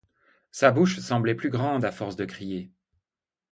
[0.49, 2.71] Sa bouche semblait plus grande, à force de crier.